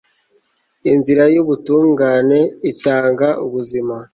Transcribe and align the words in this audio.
inzira 0.91 1.23
y'ubutungane 1.33 2.39
itanga 2.71 3.27
ubuzima 3.45 3.95